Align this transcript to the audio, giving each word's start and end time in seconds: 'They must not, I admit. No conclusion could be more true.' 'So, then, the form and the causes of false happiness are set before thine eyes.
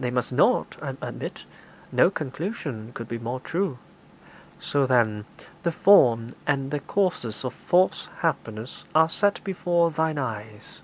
'They 0.00 0.10
must 0.10 0.32
not, 0.32 0.74
I 0.80 0.96
admit. 1.06 1.42
No 1.92 2.08
conclusion 2.08 2.92
could 2.94 3.08
be 3.08 3.18
more 3.18 3.40
true.' 3.40 3.76
'So, 4.58 4.86
then, 4.86 5.26
the 5.64 5.70
form 5.70 6.34
and 6.46 6.70
the 6.70 6.80
causes 6.80 7.44
of 7.44 7.52
false 7.52 8.08
happiness 8.20 8.84
are 8.94 9.10
set 9.10 9.44
before 9.44 9.90
thine 9.90 10.16
eyes. 10.16 10.80